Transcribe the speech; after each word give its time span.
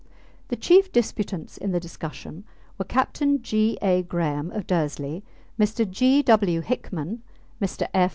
The 0.47 0.55
chief 0.55 0.91
disputants 0.91 1.57
in 1.59 1.73
the 1.73 1.79
discussion 1.79 2.43
were 2.79 2.85
Captain 2.85 3.39
G. 3.43 3.77
A. 3.83 4.01
Graham, 4.01 4.49
of 4.49 4.65
Dursley, 4.65 5.23
Mr. 5.59 5.87
G. 5.87 6.23
W. 6.23 6.61
Hickman, 6.61 7.21
Mr. 7.61 7.87
F. 7.93 8.09